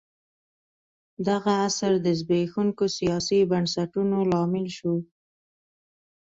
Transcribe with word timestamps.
دغه 1.27 1.51
عصر 1.65 1.93
د 2.05 2.07
زبېښونکو 2.19 2.85
سیاسي 2.97 3.39
بنسټونو 3.51 4.17
لامل 4.31 4.65
شو. 4.77 4.95